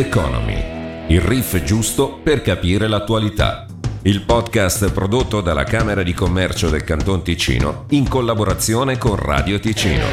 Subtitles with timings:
[0.00, 3.66] Economy, il riff giusto per capire l'attualità.
[4.02, 10.04] Il podcast prodotto dalla Camera di Commercio del Canton Ticino in collaborazione con Radio Ticino.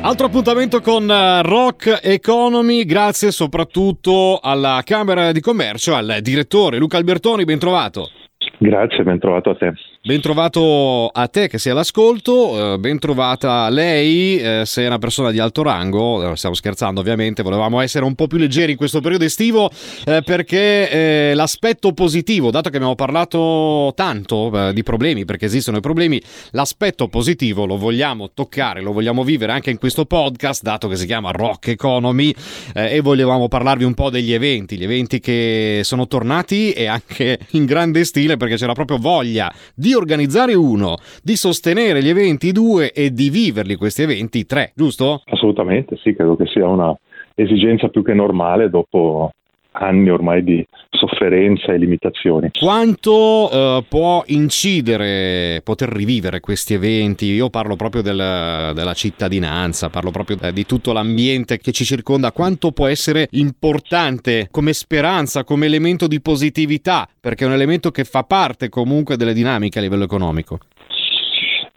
[0.00, 6.96] Altro appuntamento con eh, Rock Economy, grazie soprattutto alla Camera di Commercio, al direttore Luca
[6.96, 8.08] Albertoni, ben trovato.
[8.56, 9.74] Grazie, ben trovato a te.
[10.06, 14.98] Ben trovato a te che sei all'ascolto, eh, ben trovata lei eh, se è una
[14.98, 18.76] persona di alto rango, eh, stiamo scherzando ovviamente, volevamo essere un po' più leggeri in
[18.76, 19.70] questo periodo estivo
[20.04, 27.08] perché l'aspetto positivo, dato che abbiamo parlato tanto di problemi, perché esistono i problemi, l'aspetto
[27.08, 31.30] positivo lo vogliamo toccare, lo vogliamo vivere anche in questo podcast, dato che si chiama
[31.30, 32.34] Rock Economy
[32.74, 37.64] e volevamo parlarvi un po' degli eventi, gli eventi che sono tornati e anche in
[37.64, 43.12] grande stile perché c'era proprio voglia di organizzare uno, di sostenere gli eventi due e
[43.12, 45.22] di viverli questi eventi tre, giusto?
[45.26, 46.96] Assolutamente, sì, credo che sia una
[47.34, 49.32] esigenza più che normale dopo
[49.74, 52.50] anni ormai di sofferenza e limitazioni.
[52.58, 57.26] Quanto uh, può incidere poter rivivere questi eventi?
[57.26, 62.32] Io parlo proprio del, della cittadinanza, parlo proprio eh, di tutto l'ambiente che ci circonda.
[62.32, 67.08] Quanto può essere importante come speranza, come elemento di positività?
[67.20, 70.58] Perché è un elemento che fa parte comunque delle dinamiche a livello economico.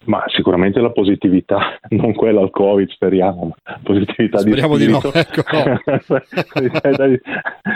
[0.07, 5.11] Ma sicuramente la positività, non quella al Covid, speriamo, ma positività speriamo di spirito.
[6.57, 7.19] Di no, ecco.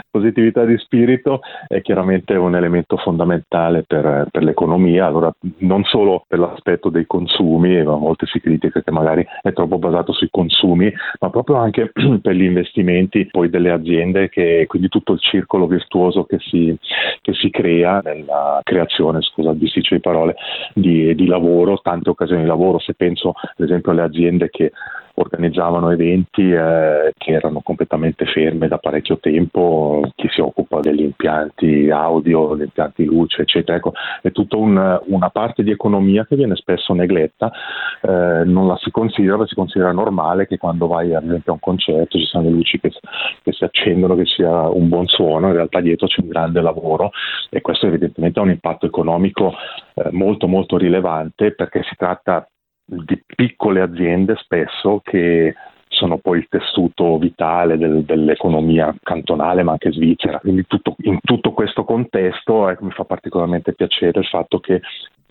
[0.10, 6.40] positività di spirito è chiaramente un elemento fondamentale per, per, l'economia, allora non solo per
[6.40, 11.30] l'aspetto dei consumi, ma molte si critica che magari è troppo basato sui consumi, ma
[11.30, 16.38] proprio anche per gli investimenti poi delle aziende, che, quindi tutto il circolo virtuoso che
[16.40, 16.76] si,
[17.22, 20.36] che si crea nella creazione, scusa di parole,
[20.74, 24.72] di, di lavoro, tante occasioni occasioni di lavoro, se penso ad esempio alle aziende che
[25.16, 31.90] organizzavano eventi eh, che erano completamente ferme da parecchio tempo, chi si occupa degli impianti
[31.90, 33.78] audio, degli impianti luce, eccetera.
[33.78, 37.52] Ecco, è tutta un, una parte di economia che viene spesso negletta,
[38.02, 41.60] eh, non la si considera, si considera normale che quando vai ad esempio a un
[41.62, 42.92] concerto ci siano le luci che,
[43.44, 47.12] che si accendono, che sia un buon suono, in realtà dietro c'è un grande lavoro
[47.50, 49.54] e questo evidentemente ha un impatto economico
[49.96, 52.48] eh, molto molto rilevante perché si tratta
[52.84, 55.54] di piccole aziende spesso che
[55.88, 60.40] sono poi il tessuto vitale del, dell'economia cantonale ma anche svizzera.
[60.40, 64.82] Quindi tutto, in tutto questo contesto ecco, mi fa particolarmente piacere il fatto che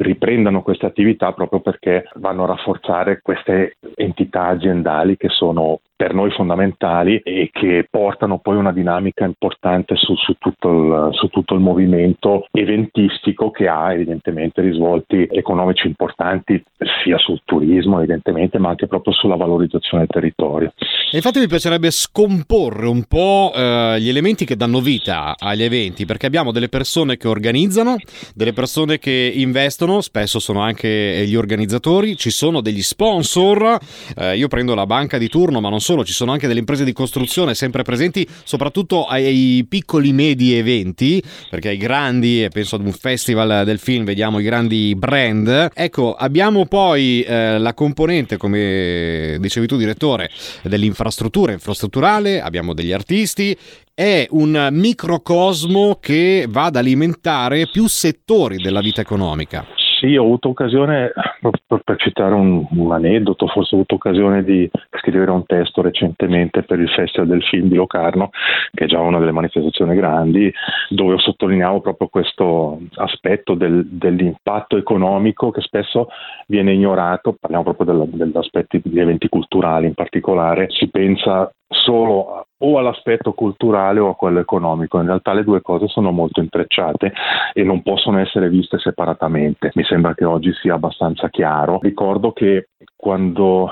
[0.01, 6.31] riprendano queste attività proprio perché vanno a rafforzare queste entità aziendali che sono per noi
[6.31, 11.61] fondamentali e che portano poi una dinamica importante su, su, tutto il, su, tutto il,
[11.61, 16.63] movimento eventistico che ha evidentemente risvolti economici importanti
[17.05, 20.73] sia sul turismo evidentemente ma anche proprio sulla valorizzazione del territorio.
[21.13, 26.07] E infatti mi piacerebbe scomporre un po' eh, gli elementi che danno vita agli eventi
[26.07, 27.97] perché abbiamo delle persone che organizzano,
[28.35, 33.79] delle persone che investono, spesso sono anche gli organizzatori, ci sono degli sponsor,
[34.17, 36.61] eh, io prendo la banca di turno ma non sono solo, ci sono anche delle
[36.61, 42.85] imprese di costruzione sempre presenti, soprattutto ai piccoli medi eventi, perché ai grandi, penso ad
[42.85, 45.71] un festival del film, vediamo i grandi brand.
[45.75, 50.31] Ecco, abbiamo poi eh, la componente, come dicevi tu direttore,
[50.63, 53.57] dell'infrastruttura infrastrutturale, abbiamo degli artisti
[53.93, 59.67] è un microcosmo che va ad alimentare più settori della vita economica.
[60.01, 61.13] Sì, ho avuto occasione,
[61.85, 64.69] per citare un, un, aneddoto, forse ho avuto occasione di
[64.99, 68.31] scrivere un testo recentemente per il Festival del Film di Locarno,
[68.73, 70.51] che è già una delle manifestazioni grandi,
[70.89, 76.09] dove sottolineavo proprio questo aspetto del, dell'impatto economico che spesso
[76.47, 82.79] viene ignorato, parliamo proprio degli aspetti di eventi culturali in particolare, si pensa solo o
[82.79, 84.99] all'aspetto culturale o a quello economico.
[84.99, 87.13] In realtà le due cose sono molto intrecciate
[87.53, 89.71] e non possono essere viste separatamente.
[89.75, 91.79] Mi sembra che oggi sia abbastanza chiaro.
[91.81, 93.71] Ricordo che quando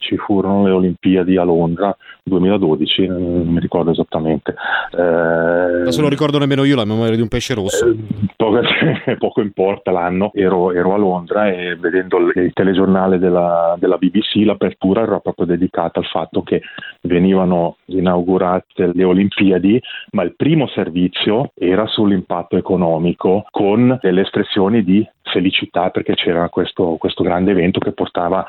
[0.00, 4.54] ci furono le Olimpiadi a Londra 2012, non mi ricordo esattamente.
[4.92, 7.86] Eh, non se lo ricordo nemmeno io, la memoria di un pesce rosso.
[7.86, 7.96] Eh,
[8.34, 8.60] poco,
[9.18, 15.02] poco, importa l'anno, ero, ero, a Londra e vedendo il telegiornale della, della, BBC l'apertura
[15.02, 16.62] era proprio dedicata al fatto che
[17.02, 19.80] venivano inaugurate le Olimpiadi,
[20.12, 26.96] ma il primo servizio era sull'impatto economico con delle espressioni di felicità perché c'era questo,
[26.98, 28.44] questo grande evento che portava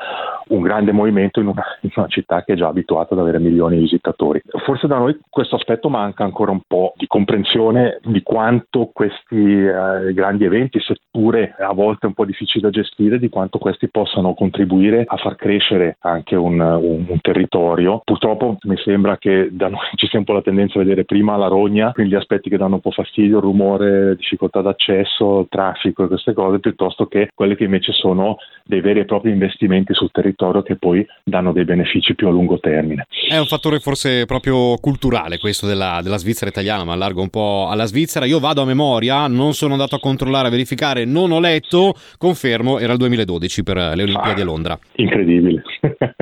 [0.48, 3.76] un grande movimento in una, in una città che è già abituata ad avere milioni
[3.76, 4.40] di visitatori.
[4.64, 10.12] Forse da noi questo aspetto manca ancora un po' di comprensione di quanto questi eh,
[10.12, 14.34] grandi eventi, se eppure a volte un po' difficile da gestire di quanto questi possano
[14.34, 18.00] contribuire a far crescere anche un, un, un territorio.
[18.04, 21.36] Purtroppo mi sembra che da noi ci sia un po' la tendenza a vedere prima
[21.36, 26.08] la rogna, quindi gli aspetti che danno un po' fastidio, rumore, difficoltà d'accesso, traffico e
[26.08, 30.62] queste cose, piuttosto che quelle che invece sono dei veri e propri investimenti sul territorio
[30.62, 33.06] che poi danno dei benefici più a lungo termine.
[33.28, 37.68] È un fattore forse proprio culturale questo della, della Svizzera italiana, ma allargo un po'
[37.70, 38.26] alla Svizzera.
[38.26, 42.78] Io vado a memoria, non sono andato a controllare, a verificare, non ho letto, confermo,
[42.78, 44.78] era il 2012 per le Olimpiadi ah, a Londra.
[44.96, 45.62] Incredibile.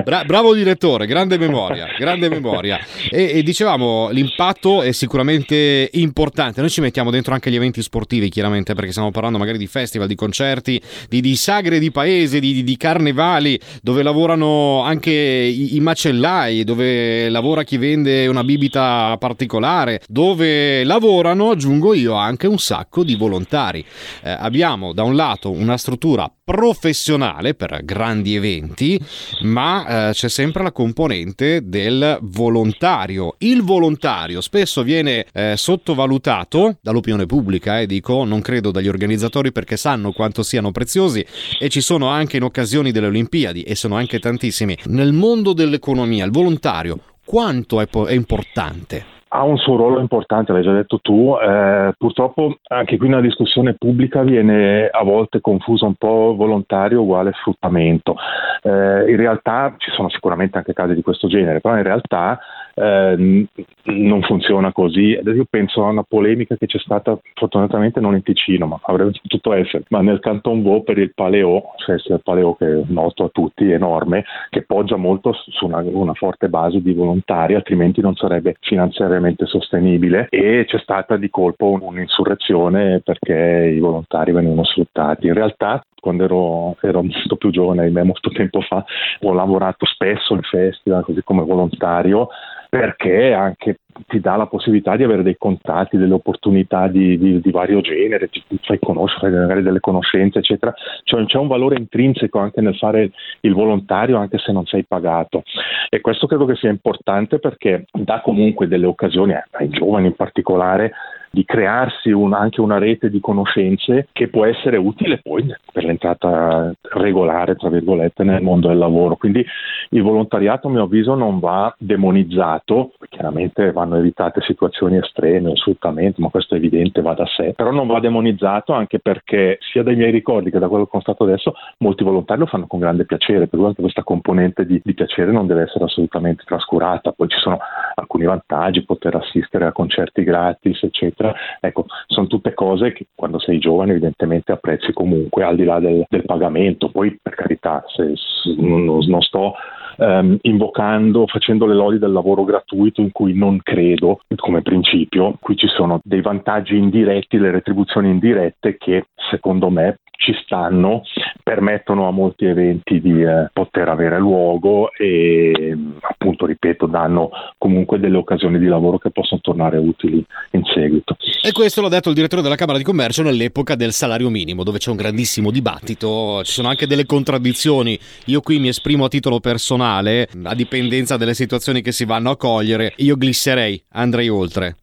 [0.04, 2.78] Bra- bravo direttore, grande memoria, grande memoria.
[3.10, 6.60] E, e, dicevamo, l'impatto è sicuramente importante.
[6.60, 10.06] Noi ci mettiamo dentro anche gli eventi sportivi, chiaramente, perché stiamo parlando magari di festival,
[10.06, 15.80] di concerti, di, di sagre di paese, di, di, carnevali, dove lavorano anche i, i
[15.80, 23.02] macellai, dove lavora chi vende una bibita particolare, dove lavorano, aggiungo io, anche un sacco
[23.04, 23.82] di volontari.
[24.22, 29.00] Eh, abbiamo da un lato una struttura professionale per grandi eventi,
[29.42, 33.36] ma eh, c'è sempre la componente del volontario.
[33.38, 39.52] Il volontario spesso viene eh, sottovalutato dall'opinione pubblica, e eh, dico, non credo dagli organizzatori
[39.52, 41.24] perché sanno quanto siano preziosi
[41.58, 44.76] e ci sono anche in occasioni delle Olimpiadi e sono anche tantissimi.
[44.90, 49.19] Nel mondo dell'economia, il volontario, quanto è, po- è importante?
[49.32, 53.74] Ha un suo ruolo importante, l'hai già detto tu, eh, purtroppo anche qui nella discussione
[53.74, 58.16] pubblica viene a volte confuso un po' volontario uguale sfruttamento.
[58.62, 62.40] Eh, in realtà ci sono sicuramente anche casi di questo genere, però in realtà
[62.74, 63.46] eh,
[63.84, 65.16] non funziona così.
[65.22, 69.52] Io penso a una polemica che c'è stata fortunatamente non in Ticino, ma avrebbe potuto
[69.52, 73.70] essere, ma nel Canton Vaud per il Paleo, Festival Paleo che è noto a tutti,
[73.70, 79.19] enorme, che poggia molto su una, una forte base di volontari, altrimenti non sarebbe finanziariamente
[79.44, 85.26] sostenibile e c'è stata di colpo un'insurrezione perché i volontari venivano sfruttati.
[85.26, 88.84] In realtà quando ero, ero, molto più giovane, molto tempo fa,
[89.20, 92.28] ho lavorato spesso in festival, così come volontario,
[92.70, 97.50] perché anche ti dà la possibilità di avere dei contatti, delle opportunità di, di, di
[97.50, 100.72] vario genere, ti, ti fai conoscere magari delle conoscenze, eccetera.
[101.02, 105.42] Cioè c'è un valore intrinseco anche nel fare il volontario anche se non sei pagato.
[105.88, 110.92] E questo credo che sia importante perché dà comunque delle occasioni, ai giovani in particolare,
[111.30, 116.74] di crearsi un, anche una rete di conoscenze che può essere utile poi per l'entrata
[116.80, 119.14] regolare, tra virgolette, nel mondo del lavoro.
[119.16, 119.44] Quindi
[119.90, 126.28] il volontariato, a mio avviso, non va demonizzato, chiaramente vanno evitate situazioni estreme, sfruttamento, ma
[126.30, 130.10] questo è evidente, va da sé, però non va demonizzato anche perché sia dai miei
[130.10, 133.46] ricordi che da quello che ho constato adesso, molti volontari lo fanno con grande piacere,
[133.46, 137.38] per cui anche questa componente di, di piacere non deve essere assolutamente trascurata, poi ci
[137.38, 137.58] sono
[137.94, 141.34] alcuni vantaggi, poter assistere a concerti gratis, eccetera eccetera.
[141.60, 146.04] Ecco, sono tutte cose che quando sei giovane evidentemente apprezzi comunque al di là del,
[146.08, 146.90] del pagamento.
[146.90, 149.54] Poi per carità, se, se, non, non sto
[149.98, 155.36] ehm, invocando, facendo le lodi del lavoro gratuito in cui non credo come principio.
[155.40, 161.02] Qui ci sono dei vantaggi indiretti, le retribuzioni indirette che secondo me ci stanno,
[161.42, 168.18] permettono a molti eventi di eh, poter avere luogo e appunto, ripeto, danno comunque delle
[168.18, 171.16] occasioni di lavoro che possono tornare utili in seguito.
[171.42, 174.76] E questo l'ha detto il direttore della Camera di Commercio nell'epoca del salario minimo, dove
[174.76, 177.98] c'è un grandissimo dibattito, ci sono anche delle contraddizioni.
[178.26, 182.36] Io qui mi esprimo a titolo personale, a dipendenza delle situazioni che si vanno a
[182.36, 184.76] cogliere, io glisserei, andrei oltre.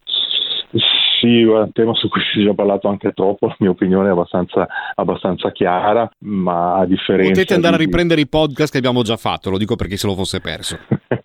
[1.20, 4.08] Sì, è un tema su cui si è già parlato anche troppo, la mia opinione
[4.08, 7.32] è abbastanza, abbastanza chiara, ma a differenza...
[7.32, 7.82] Potete andare di...
[7.82, 10.40] a riprendere i podcast che abbiamo già fatto, lo dico per chi se lo fosse
[10.40, 10.78] perso.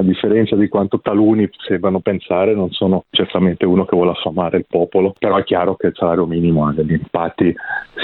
[0.00, 4.66] a differenza di quanto taluni sembrano pensare, non sono certamente uno che vuole affamare il
[4.68, 7.54] popolo, però è chiaro che il salario minimo ha degli impatti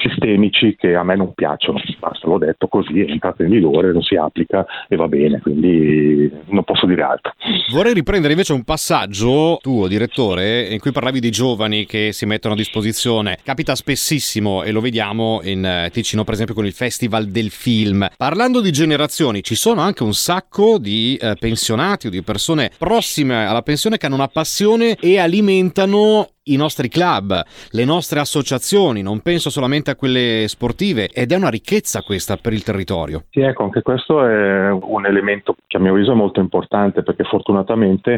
[0.00, 4.02] sistemici che a me non piacciono, basta, l'ho detto così, è entrato in vigore, non
[4.02, 7.32] si applica e va bene, quindi non posso dire altro.
[7.68, 12.54] Vorrei riprendere invece un passaggio tuo, direttore, in cui parlavi di giovani che si mettono
[12.54, 13.38] a disposizione.
[13.42, 18.06] Capita spessissimo e lo vediamo in eh, Ticino, per esempio, con il Festival del Film.
[18.16, 23.46] Parlando di generazioni, ci sono anche un sacco di eh, pensionati o di persone prossime
[23.46, 29.18] alla pensione che hanno una passione e alimentano i nostri club, le nostre associazioni, non
[29.20, 33.24] penso solamente a quelle sportive ed è una ricchezza questa per il territorio.
[33.30, 37.24] Sì, ecco, anche questo è un elemento che a mio avviso è molto importante perché
[37.24, 37.55] fortunatamente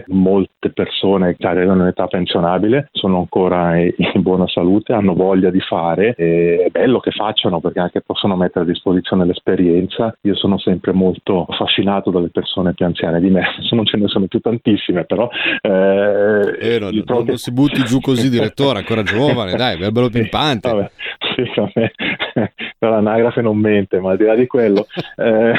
[0.08, 5.60] molte persone che arrivano in età pensionabile sono ancora in buona salute, hanno voglia di
[5.60, 10.16] fare e è bello che facciano perché anche possono mettere a disposizione l'esperienza.
[10.22, 14.26] Io sono sempre molto affascinato dalle persone più anziane di me, non ce ne sono
[14.26, 15.28] più tantissime, però
[15.60, 17.36] eh, eh, non, non che...
[17.36, 20.68] si butti giù così direttore, ancora giovane, dai, bello pimpante.
[20.68, 20.90] Vabbè,
[21.34, 21.90] sì, vabbè.
[22.78, 25.52] l'anagrafe non mente, ma al di là di quello, eh,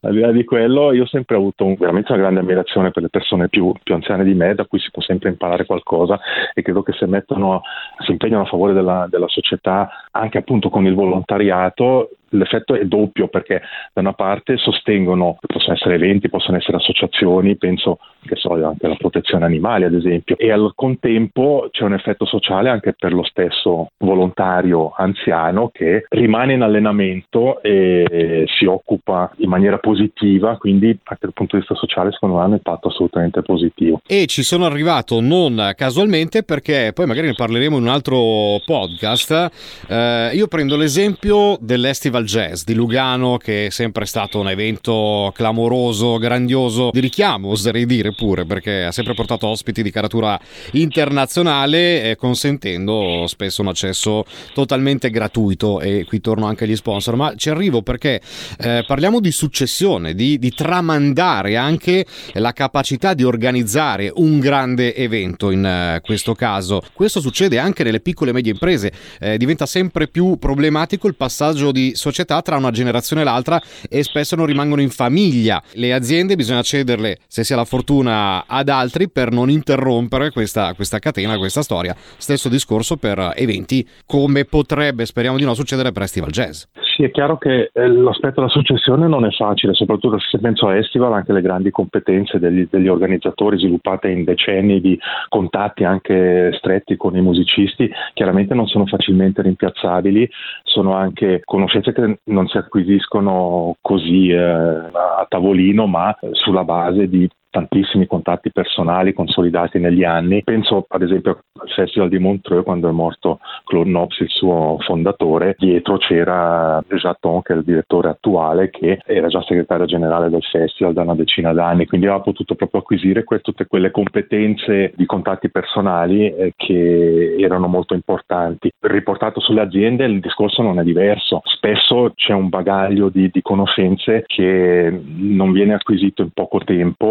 [0.00, 3.02] al di là di quello io ho sempre avuto un, veramente una grande ammirazione per
[3.02, 6.18] le persone più, più, anziane di me, da cui si può sempre imparare qualcosa
[6.52, 7.62] e credo che se mettono,
[8.04, 13.28] si impegnano a favore della, della società anche appunto con il volontariato, l'effetto è doppio
[13.28, 13.60] perché
[13.92, 18.96] da una parte sostengono, possono essere eventi, possono essere associazioni, penso che so, anche alla
[18.96, 23.88] protezione animali ad esempio, e al contempo c'è un effetto sociale anche per lo stesso
[23.98, 31.32] volontario anziano che rimane in allenamento e si occupa in maniera positiva, quindi anche dal
[31.32, 34.00] punto di vista sociale secondo me ha un impatto assolutamente positivo.
[34.06, 39.84] E ci sono arrivato non casualmente perché poi magari ne parleremo in un altro podcast,
[39.88, 46.18] eh, io prendo l'esempio dell'Estival Jazz di Lugano che è sempre stato un evento clamoroso,
[46.18, 50.38] grandioso, di richiamo oserei dire pure perché ha sempre portato ospiti di caratura
[50.72, 57.34] internazionale eh, consentendo spesso un accesso totalmente gratuito e qui torno anche agli sponsor ma
[57.36, 58.20] ci arrivo perché
[58.58, 65.50] eh, parliamo di successione, di, di tramandare anche la capacità di organizzare un grande evento
[65.50, 66.82] in uh, questo caso.
[66.92, 71.72] Questo succede anche nelle piccole e medie imprese, eh, diventa sempre più problematico il passaggio
[71.72, 75.62] di società tra una generazione e l'altra e spesso non rimangono in famiglia.
[75.72, 80.74] Le aziende bisogna cederle, se si ha la fortuna, ad altri per non interrompere questa,
[80.74, 81.96] questa catena, questa storia.
[82.18, 86.64] Stesso discorso per eventi come potrebbe, speriamo di no, succedere per Estival Jazz.
[86.94, 90.76] Sì, è chiaro che eh, l'aspetto della successione non è facile, soprattutto se penso a
[90.76, 94.96] Estival, anche le grandi competenze degli, degli organizzatori sviluppate in decenni di
[95.28, 100.30] contatti anche stretti con i musicisti, chiaramente non sono facilmente rimpiazzabili,
[100.62, 107.28] sono anche conoscenze che non si acquisiscono così eh, a tavolino, ma sulla base di
[107.54, 110.42] tantissimi contatti personali consolidati negli anni.
[110.42, 115.54] Penso ad esempio al Festival di Montreux quando è morto Claude Nobs, il suo fondatore,
[115.56, 120.94] dietro c'era Jaton che è il direttore attuale che era già segretario generale del festival
[120.94, 125.48] da una decina d'anni, quindi aveva potuto proprio acquisire que- tutte quelle competenze di contatti
[125.48, 128.72] personali eh, che erano molto importanti.
[128.80, 134.24] Riportato sulle aziende il discorso non è diverso, spesso c'è un bagaglio di, di conoscenze
[134.26, 137.03] che non viene acquisito in poco tempo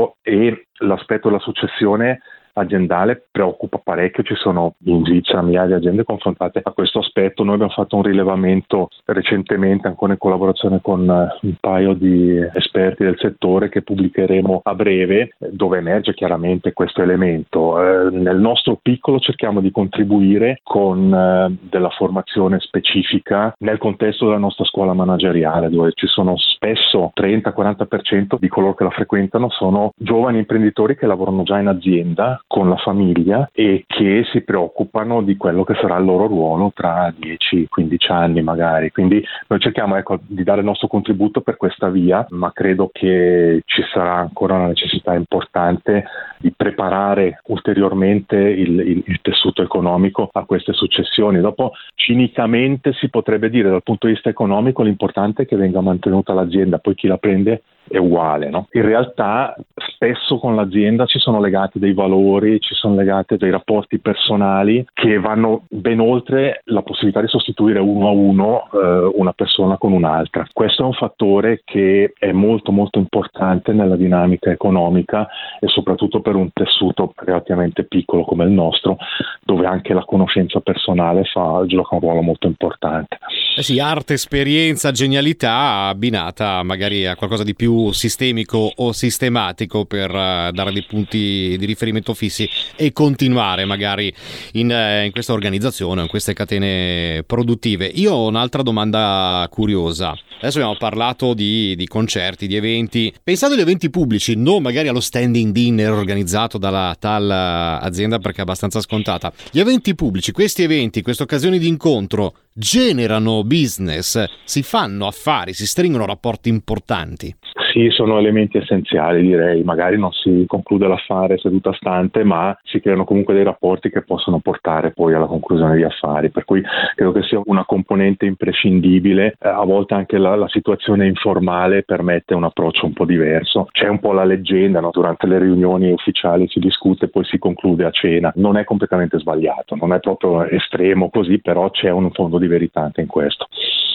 [0.93, 2.21] l'aspetto della successione
[2.53, 7.43] aziendale preoccupa parecchio, ci sono in Svizzera migliaia di aziende confrontate a questo aspetto.
[7.43, 13.03] Noi abbiamo fatto un rilevamento recentemente, ancora in collaborazione con eh, un paio di esperti
[13.03, 17.81] del settore che pubblicheremo a breve, dove emerge chiaramente questo elemento.
[17.81, 24.37] Eh, nel nostro piccolo cerchiamo di contribuire con eh, della formazione specifica nel contesto della
[24.37, 30.39] nostra scuola manageriale, dove ci sono spesso 30-40% di coloro che la frequentano sono giovani
[30.39, 35.63] imprenditori che lavorano già in azienda con la famiglia e che si preoccupano di quello
[35.63, 38.91] che sarà il loro ruolo tra 10-15 anni magari.
[38.91, 43.63] Quindi noi cerchiamo ecco, di dare il nostro contributo per questa via, ma credo che
[43.65, 46.03] ci sarà ancora una necessità importante
[46.37, 51.39] di preparare ulteriormente il, il, il tessuto economico a queste successioni.
[51.39, 56.33] Dopo cinicamente si potrebbe dire dal punto di vista economico l'importante è che venga mantenuta
[56.33, 58.49] l'azienda, poi chi la prende è uguale.
[58.49, 58.67] No?
[58.71, 63.99] In realtà spesso con l'azienda ci sono legati dei valori, ci sono legati dei rapporti
[63.99, 69.77] personali che vanno ben oltre la possibilità di sostituire uno a uno eh, una persona
[69.77, 70.47] con un'altra.
[70.51, 75.27] Questo è un fattore che è molto molto importante nella dinamica economica
[75.59, 78.97] e soprattutto per un tessuto relativamente piccolo come il nostro,
[79.43, 83.17] dove anche la conoscenza personale fa, gioca un ruolo molto importante.
[83.55, 90.09] Eh sì, arte, esperienza, genialità abbinata magari a qualcosa di più sistemico o sistematico per
[90.09, 94.11] uh, dare dei punti di riferimento fissi e continuare magari
[94.53, 97.85] in, uh, in questa organizzazione, in queste catene produttive.
[97.85, 100.17] Io ho un'altra domanda curiosa.
[100.39, 103.13] Adesso abbiamo parlato di, di concerti, di eventi.
[103.23, 108.39] Pensando agli eventi pubblici, non magari allo standing dinner organizzato dalla tal eh, azienda perché
[108.39, 109.31] è abbastanza scontata.
[109.51, 115.65] Gli eventi pubblici, questi eventi, queste occasioni di incontro generano business, si fanno affari, si
[115.65, 117.35] stringono rapporti importanti.
[117.73, 123.03] Sì, sono elementi essenziali direi, magari non si conclude l'affare seduta stante, ma si creano
[123.03, 126.61] comunque dei rapporti che possono portare poi alla conclusione di affari, per cui
[126.93, 132.35] credo che sia una componente imprescindibile, eh, a volte anche la, la, situazione informale permette
[132.35, 134.91] un approccio un po' diverso, c'è un po' la leggenda, no?
[134.91, 139.75] durante le riunioni ufficiali si discute, poi si conclude a cena, non è completamente sbagliato,
[139.77, 143.47] non è proprio estremo così, però c'è un fondo di verità anche in questo.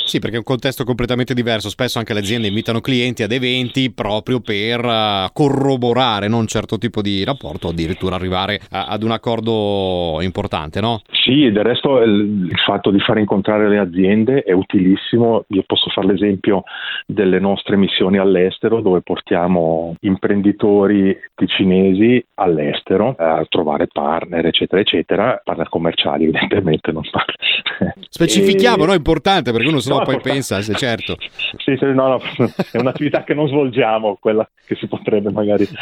[0.08, 1.68] Sì, perché è un contesto completamente diverso.
[1.68, 6.78] Spesso anche le aziende invitano clienti ad eventi proprio per uh, corroborare non un certo
[6.78, 11.02] tipo di rapporto addirittura arrivare a, ad un accordo importante, no?
[11.10, 15.44] Sì, del resto il, il fatto di far incontrare le aziende è utilissimo.
[15.48, 16.62] Io posso fare l'esempio
[17.04, 21.14] delle nostre missioni all'estero dove portiamo imprenditori
[21.48, 27.94] cinesi all'estero a trovare partner, eccetera, eccetera, partner commerciali evidentemente, non partner.
[28.08, 28.86] Specifichiamo, e...
[28.86, 28.92] no?
[28.92, 31.16] È importante perché uno sennò no, poi pensa, se certo.
[31.56, 32.20] Sì, sì, no, no,
[32.72, 35.66] è un'attività che non svolgiamo, quella che si potrebbe magari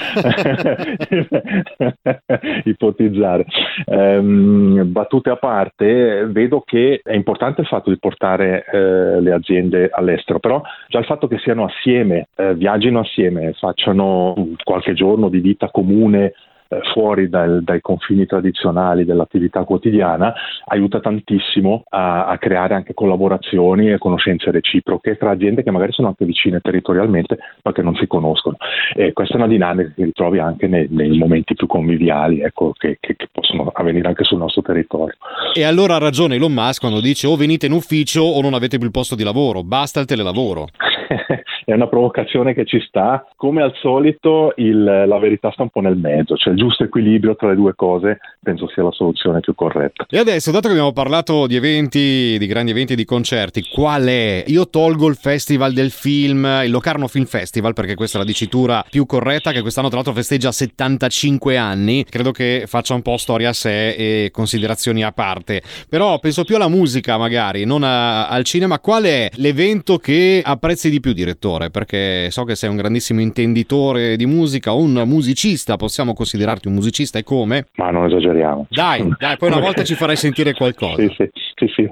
[2.64, 3.46] ipotizzare.
[3.86, 9.90] Um, battute a parte, vedo che è importante il fatto di portare eh, le aziende
[9.92, 15.40] all'estero, però già il fatto che siano assieme, eh, viaggino assieme, facciano qualche giorno di
[15.40, 16.34] vita comune
[16.68, 20.34] eh, fuori dal, dai confini tradizionali dell'attività quotidiana
[20.66, 26.08] aiuta tantissimo a, a, creare anche collaborazioni e conoscenze reciproche tra aziende che magari sono
[26.08, 28.56] anche vicine territorialmente ma che non si conoscono
[28.94, 32.98] e questa è una dinamica che ritrovi anche nei, nei momenti più conviviali ecco, che,
[33.00, 35.16] che, che, possono avvenire anche sul nostro territorio.
[35.54, 38.76] E allora ha ragione Elon Musk quando dice o venite in ufficio o non avete
[38.76, 40.66] più il posto di lavoro, basta il telelavoro.
[41.64, 43.26] è una provocazione che ci sta.
[43.36, 47.36] Come al solito il, la verità sta un po' nel mezzo, cioè il giusto equilibrio
[47.36, 50.06] tra le due cose penso sia la soluzione più corretta.
[50.08, 54.44] E adesso, dato che abbiamo parlato di eventi, di grandi eventi, di concerti, qual è?
[54.46, 58.84] Io tolgo il Festival del Film, il Locarno Film Festival, perché questa è la dicitura
[58.88, 63.48] più corretta, che quest'anno tra l'altro festeggia 75 anni, credo che faccia un po' storia
[63.48, 65.62] a sé e considerazioni a parte.
[65.88, 68.78] Però penso più alla musica magari, non a, al cinema.
[68.78, 71.70] Qual è l'evento che apprezzi di più, direttore?
[71.70, 77.18] perché so che sei un grandissimo intenditore di musica, un musicista, possiamo considerarti un musicista
[77.18, 77.66] e come?
[77.76, 78.66] Ma non esageriamo.
[78.68, 81.02] Dai, dai, poi una volta ci farai sentire qualcosa.
[81.02, 81.88] Sì, sì, sì, sì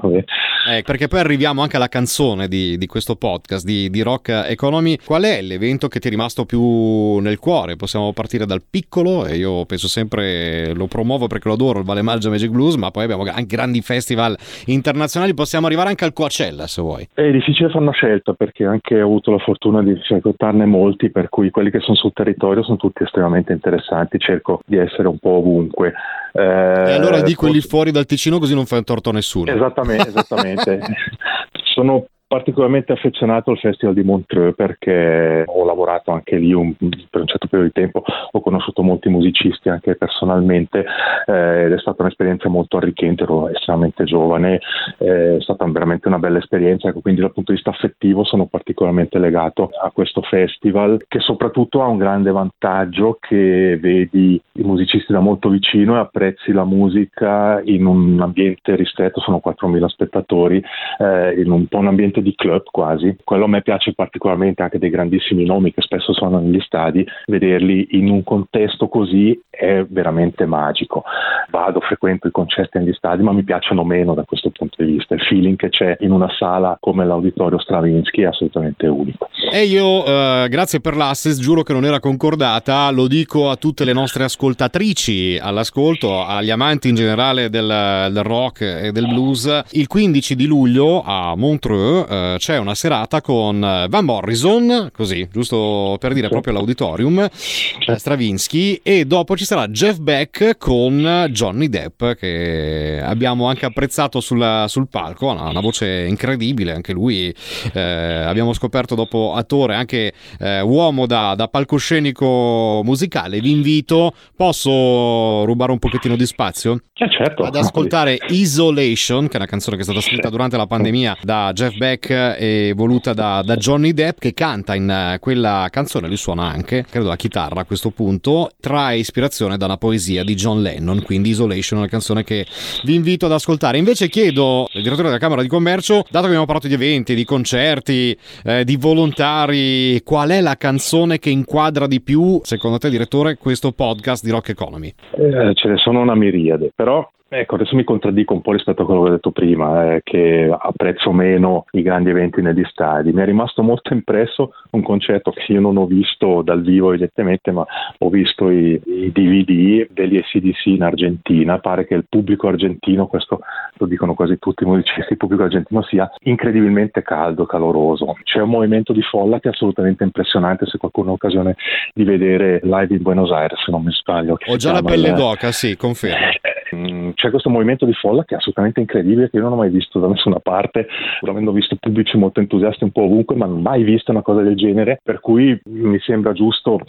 [0.71, 4.99] eh, perché poi arriviamo anche alla canzone di, di questo podcast di, di, Rock Economy.
[5.05, 7.77] Qual è l'evento che ti è rimasto più nel cuore?
[7.77, 12.03] Possiamo partire dal piccolo e io penso sempre, lo promuovo perché lo adoro, il Vale
[12.03, 16.67] Malgia Magic Blues, ma poi abbiamo anche grandi festival internazionali, possiamo arrivare anche al Coachella
[16.67, 17.09] se vuoi.
[17.13, 21.11] È difficile fare una scelta perché anche ho avuto la fortuna fortuna di frequentarne molti,
[21.11, 25.19] per cui quelli che sono sul territorio sono tutti estremamente interessanti, cerco di essere un
[25.19, 25.95] po' ovunque.
[26.37, 29.53] Eh, e allora di quelli fuori dal Ticino così non fai un torto a nessuno.
[29.53, 30.81] Esattamente, esattamente.
[31.75, 37.29] sono particolarmente affezionato al Festival di Montreux perché ho lavorato anche lì un, per un
[37.29, 40.85] certo periodo di tempo, ho conosciuto molti musicisti anche personalmente
[41.27, 44.59] eh, ed è stata un'esperienza molto arricchente, ero estremamente giovane,
[44.99, 48.47] eh, è stata veramente una bella esperienza, ecco, quindi dal punto di vista affettivo sono
[48.47, 55.13] particolarmente legato a questo festival che soprattutto ha un grande vantaggio che vedi i musicisti
[55.13, 60.61] da molto vicino e apprezzi la musica in un ambiente ristretto, sono 4.000 spettatori,
[60.99, 63.17] eh, in un po' un ambiente di club quasi.
[63.23, 67.89] Quello a me piace particolarmente anche dei grandissimi nomi che spesso sono negli stadi, vederli
[67.93, 71.05] in un contesto così è veramente magico.
[71.51, 75.15] Vado, frequento i concerti negli stadi, ma mi piacciono meno da questo punto di vista.
[75.15, 79.29] Il feeling che c'è in una sala come l'Auditorio Stravinsky è assolutamente unico.
[79.53, 83.85] E io, eh, grazie per l'assist, giuro che non era concordata, lo dico a tutte
[83.85, 89.63] le nostre ascoltatrici all'ascolto, agli amanti in generale del, del rock e del blues.
[89.73, 95.29] Il 15 di luglio a Montreux eh, c'è una serata con eh, Van Morrison, così,
[95.33, 101.69] giusto per dire proprio all'auditorium, eh, Stravinsky, e dopo ci sarà Jeff Beck con Johnny
[101.69, 107.35] Depp, che abbiamo anche apprezzato sulla, sul palco, ha una voce incredibile, anche lui
[107.73, 113.41] eh, abbiamo scoperto dopo attore, anche eh, uomo da, da palcoscenico musicale.
[113.41, 116.81] Vi invito, posso rubare un pochettino di spazio?
[116.93, 117.43] Certo.
[117.43, 121.51] Ad ascoltare Isolation, che è una canzone che è stata scritta durante la pandemia da
[121.53, 126.17] Jeff Beck e voluta da, da, Johnny Depp che canta in eh, quella canzone, lui
[126.17, 130.63] suona anche, credo la chitarra a questo punto, trae ispirazione da una poesia di John
[130.63, 132.47] Lennon, quindi Isolation una canzone che
[132.85, 133.79] vi invito ad ascoltare.
[133.79, 137.25] Invece chiedo al direttore della Camera di Commercio, dato che abbiamo parlato di eventi, di
[137.25, 143.37] concerti, eh, di volontari, qual è la canzone che inquadra di più, secondo te direttore,
[143.37, 144.93] questo podcast di Rock Economy?
[145.17, 148.85] Eh, ce ne sono una miriade, però Ecco, adesso mi contraddico un po' rispetto a
[148.85, 153.13] quello che ho detto prima, eh, che apprezzo meno i grandi eventi negli stadi.
[153.13, 157.51] Mi è rimasto molto impresso un concetto che io non ho visto dal vivo evidentemente,
[157.51, 157.67] ma
[157.99, 161.59] ho visto i, i DVD degli SDC in Argentina.
[161.59, 163.41] Pare che il pubblico argentino, questo
[163.79, 168.15] lo dicono quasi tutti i musicisti, il pubblico argentino sia incredibilmente caldo, caloroso.
[168.23, 171.57] C'è un movimento di folla che è assolutamente impressionante se qualcuno ha occasione
[171.95, 174.37] di vedere live in Buenos Aires, se non mi sbaglio.
[174.47, 175.15] Ho già la pelle il...
[175.15, 176.27] d'oca, sì, confermo.
[176.75, 179.71] Mm, c'è questo movimento di folla che è assolutamente incredibile, che io non ho mai
[179.71, 180.87] visto da nessuna parte,
[181.21, 184.23] pur avendo visto pubblici molto entusiasti un po' ovunque, ma non ho mai visto una
[184.23, 186.81] cosa del genere, per cui mi sembra giusto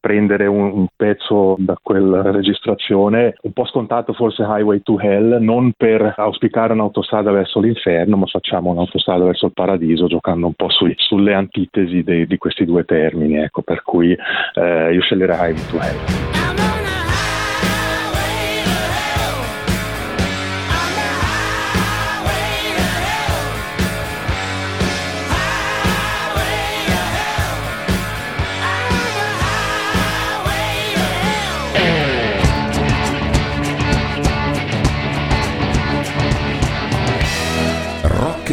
[0.00, 5.72] prendere un, un pezzo da quella registrazione, un po' scontato forse Highway to Hell, non
[5.76, 10.94] per auspicare un'autostrada verso l'inferno, ma facciamo un'autostrada verso il paradiso, giocando un po' sui,
[10.96, 14.16] sulle antitesi de, di questi due termini, ecco, per cui
[14.54, 16.83] eh, io sceglierei Highway to Hell.